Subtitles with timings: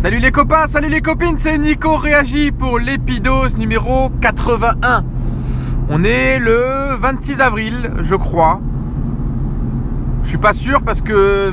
[0.00, 5.02] Salut les copains, salut les copines, c'est Nico Réagi pour l'épidose numéro 81.
[5.88, 8.60] On est le 26 avril, je crois.
[10.22, 11.52] Je suis pas sûr parce que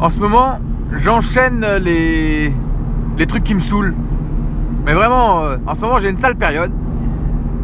[0.00, 0.58] en ce moment,
[0.90, 2.52] j'enchaîne les
[3.16, 3.94] les trucs qui me saoulent.
[4.84, 6.72] Mais vraiment, euh, en ce moment, j'ai une sale période.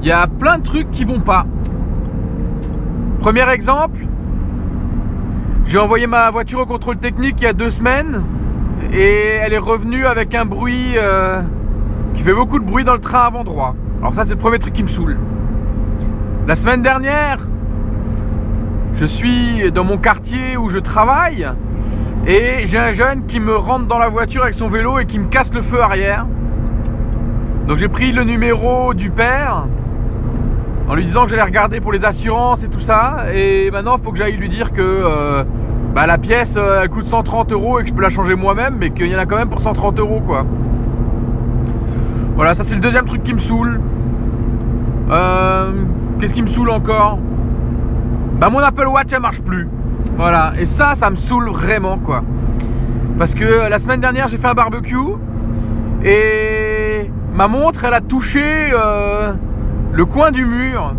[0.03, 1.47] Il y a plein de trucs qui vont pas.
[3.19, 4.07] Premier exemple,
[5.67, 8.23] j'ai envoyé ma voiture au contrôle technique il y a deux semaines
[8.93, 11.43] et elle est revenue avec un bruit euh,
[12.15, 13.75] qui fait beaucoup de bruit dans le train avant droit.
[14.01, 15.19] Alors ça c'est le premier truc qui me saoule.
[16.47, 17.39] La semaine dernière,
[18.95, 21.49] je suis dans mon quartier où je travaille
[22.27, 25.19] et j'ai un jeune qui me rentre dans la voiture avec son vélo et qui
[25.19, 26.27] me casse le feu arrière.
[27.67, 29.67] Donc j'ai pris le numéro du père
[30.89, 33.27] en lui disant que j'allais regarder pour les assurances et tout ça.
[33.35, 35.45] Et maintenant, il faut que j'aille lui dire que euh,
[35.97, 38.77] bah, la pièce, euh, elle coûte 130 euros et que je peux la changer moi-même,
[38.79, 40.45] mais qu'il y en a quand même pour 130 euros, quoi.
[42.35, 43.81] Voilà, ça c'est le deuxième truc qui me saoule.
[45.11, 45.73] Euh,
[46.21, 47.19] Qu'est-ce qui me saoule encore?
[48.39, 49.71] Bah mon Apple Watch, elle marche plus.
[50.19, 52.23] Voilà, et ça, ça me saoule vraiment, quoi.
[53.19, 54.97] Parce que la semaine dernière, j'ai fait un barbecue
[56.05, 59.33] et ma montre, elle a touché euh,
[59.93, 60.95] le coin du mur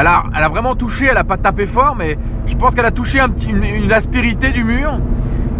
[0.00, 3.20] elle a, vraiment touché, elle a pas tapé fort, mais je pense qu'elle a touché
[3.20, 4.98] un petit, une, aspérité du mur.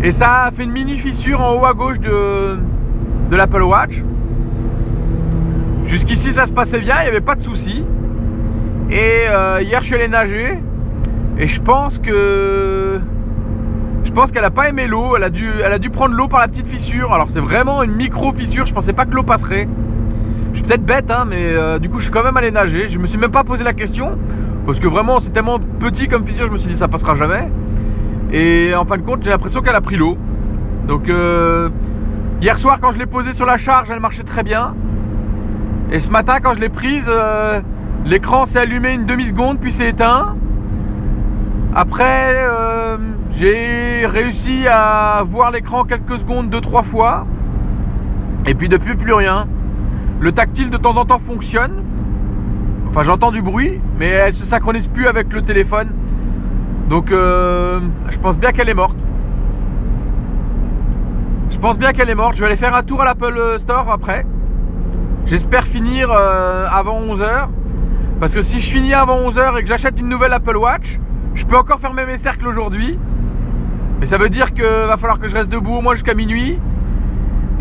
[0.03, 2.59] Et ça a fait une mini fissure en haut à gauche de,
[3.31, 4.03] de l'Apple Watch.
[5.87, 7.85] Jusqu'ici, ça se passait bien, il n'y avait pas de souci.
[8.91, 10.63] Et euh, hier, je suis allé nager.
[11.39, 13.01] Et je pense que.
[14.05, 15.17] Je pense qu'elle a pas aimé l'eau.
[15.17, 17.13] Elle, a dû, prendre l'eau par la petite fissure.
[17.13, 18.67] Alors, c'est vraiment une micro fissure.
[18.67, 19.69] Je pensais pas que l'eau passerait.
[20.55, 22.87] Je suis peut-être bête, hein, mais euh, du coup, je suis quand même allé nager.
[22.87, 24.17] Je me suis même pas posé la question.
[24.65, 27.51] Parce que vraiment, c'est tellement petit comme fissure, je me suis dit, ça passera jamais.
[28.33, 30.17] Et en fin de compte, j'ai l'impression qu'elle a pris l'eau.
[30.87, 31.71] Donc, euh,
[32.41, 34.77] hier soir, quand je l'ai posée sur la charge, elle marchait très bien.
[35.91, 37.61] Et ce matin, quand je l'ai prise, euh,
[38.05, 40.37] l'écran s'est allumé une demi-seconde, puis s'est éteint.
[41.75, 42.37] Après,
[43.31, 47.27] j'ai réussi à voir l'écran quelques secondes, deux, trois fois.
[48.47, 49.49] Et puis depuis, plus rien.
[50.25, 51.85] Le tactile de temps en temps fonctionne.
[52.89, 55.91] Enfin, j'entends du bruit, mais elle se synchronise plus avec le téléphone.
[56.89, 58.97] Donc, euh, je pense bien qu'elle est morte.
[61.51, 62.37] Je pense bien qu'elle est morte.
[62.37, 64.25] Je vais aller faire un tour à l'Apple Store après.
[65.27, 67.49] J'espère finir euh, avant 11h.
[68.19, 71.01] Parce que si je finis avant 11h et que j'achète une nouvelle Apple Watch,
[71.35, 72.99] je peux encore fermer mes cercles aujourd'hui.
[74.01, 76.59] Mais ça veut dire qu'il va falloir que je reste debout au moins jusqu'à minuit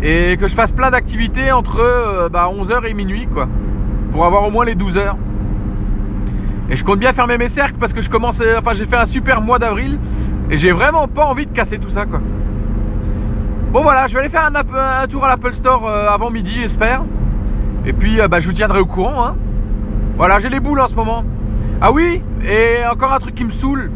[0.04, 2.50] et que je fasse plein d'activités entre 11h euh, bah,
[2.86, 3.48] et minuit quoi.
[4.12, 5.16] Pour avoir au moins les 12 heures.
[6.68, 9.06] Et je compte bien fermer mes cercles parce que je commence enfin j'ai fait un
[9.06, 9.98] super mois d'avril
[10.50, 12.20] et j'ai vraiment pas envie de casser tout ça quoi.
[13.72, 17.02] Bon voilà je vais aller faire un, tour à l'Apple Store euh, avant midi j'espère.
[17.86, 19.36] Et puis euh, bah, je vous tiendrai au courant hein.
[20.16, 21.24] voilà j'ai les boules en ce moment.
[21.80, 23.90] Ah oui et encore un truc qui me saoule.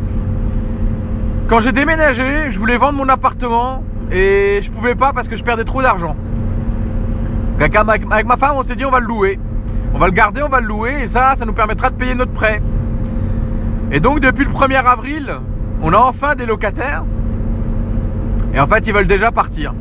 [1.48, 5.42] Quand j'ai déménagé je voulais vendre mon appartement et je pouvais pas parce que je
[5.42, 6.16] perdais trop d'argent.
[7.60, 9.38] Avec ma femme, on s'est dit on va le louer.
[9.94, 12.14] On va le garder, on va le louer et ça, ça nous permettra de payer
[12.14, 12.62] notre prêt.
[13.90, 15.38] Et donc depuis le 1er avril,
[15.82, 17.04] on a enfin des locataires.
[18.54, 19.74] Et en fait, ils veulent déjà partir.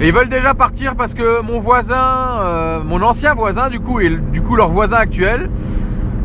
[0.00, 3.98] Et ils veulent déjà partir parce que mon voisin, euh, mon ancien voisin du coup,
[3.98, 5.50] et du coup leur voisin actuel,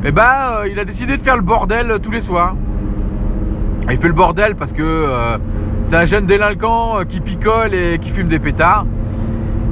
[0.03, 0.28] eh ben,
[0.58, 2.56] euh, il a décidé de faire le bordel tous les soirs.
[3.90, 5.38] il fait le bordel parce que euh,
[5.83, 8.85] c'est un jeune délinquant euh, qui picole et qui fume des pétards.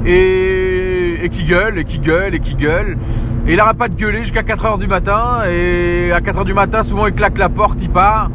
[0.04, 2.98] Et, qui gueule, et qui gueule, et qui gueule.
[3.46, 5.42] Et il n'arrête pas de gueuler jusqu'à 4h du matin.
[5.48, 8.30] Et à 4h du matin, souvent il claque la porte, il part.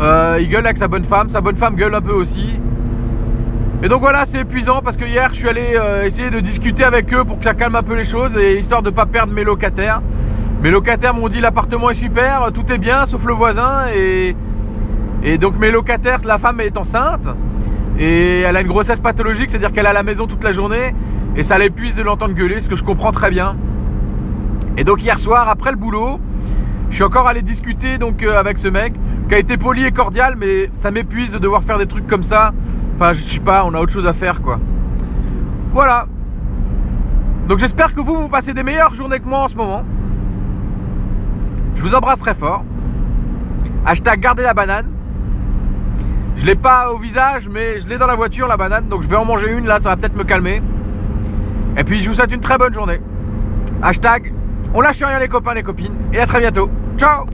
[0.00, 1.28] Euh, il gueule avec sa bonne femme.
[1.28, 2.60] Sa bonne femme gueule un peu aussi.
[3.82, 6.84] Et donc voilà, c'est épuisant parce que hier, je suis allé euh, essayer de discuter
[6.84, 9.06] avec eux pour que ça calme un peu les choses et histoire de ne pas
[9.06, 10.02] perdre mes locataires.
[10.62, 14.36] Mes locataires m'ont dit l'appartement est super, tout est bien sauf le voisin et
[15.22, 17.28] et donc mes locataires, la femme est enceinte
[17.98, 20.94] et elle a une grossesse pathologique, c'est-à-dire qu'elle est à la maison toute la journée
[21.36, 23.56] et ça l'épuise de l'entendre gueuler, ce que je comprends très bien.
[24.76, 26.18] Et donc hier soir, après le boulot,
[26.90, 28.94] je suis encore allé discuter donc euh, avec ce mec
[29.28, 32.22] qui a été poli et cordial, mais ça m'épuise de devoir faire des trucs comme
[32.22, 32.52] ça.
[32.96, 34.58] Enfin, je sais pas, on a autre chose à faire quoi.
[35.72, 36.06] Voilà.
[37.48, 39.84] Donc j'espère que vous vous passez des meilleures journées que moi en ce moment.
[41.74, 42.64] Je vous embrasse très fort.
[43.86, 44.91] Hashtag gardez la banane.
[46.42, 48.88] Je l'ai pas au visage, mais je l'ai dans la voiture, la banane.
[48.88, 50.60] Donc je vais en manger une, là, ça va peut-être me calmer.
[51.76, 52.98] Et puis je vous souhaite une très bonne journée.
[53.80, 54.34] Hashtag,
[54.74, 55.94] on lâche rien les copains, les copines.
[56.12, 56.68] Et à très bientôt.
[56.98, 57.26] Ciao